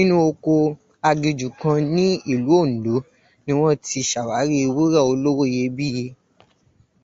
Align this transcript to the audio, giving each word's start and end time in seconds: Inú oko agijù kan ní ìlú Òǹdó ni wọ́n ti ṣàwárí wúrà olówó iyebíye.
Inú 0.00 0.14
oko 0.28 0.54
agijù 1.10 1.48
kan 1.60 1.78
ní 1.94 2.06
ìlú 2.32 2.52
Òǹdó 2.62 2.96
ni 3.44 3.52
wọ́n 3.60 3.76
ti 3.86 3.98
ṣàwárí 4.10 4.58
wúrà 4.74 5.00
olówó 5.10 5.42
iyebíye. 5.52 6.06